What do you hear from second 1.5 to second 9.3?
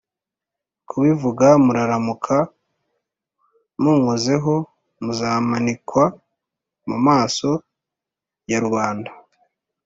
muraramuka munkozeho muzamanikwa mumaso yarubanda,